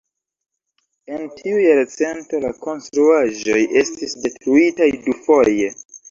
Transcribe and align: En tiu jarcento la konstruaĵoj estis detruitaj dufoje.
En 1.17 1.25
tiu 1.41 1.57
jarcento 1.65 2.39
la 2.45 2.49
konstruaĵoj 2.63 3.59
estis 3.81 4.15
detruitaj 4.23 4.89
dufoje. 5.05 5.69